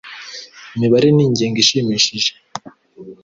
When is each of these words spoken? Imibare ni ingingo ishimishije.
Imibare 0.75 1.07
ni 1.15 1.23
ingingo 1.25 1.57
ishimishije. 1.63 2.31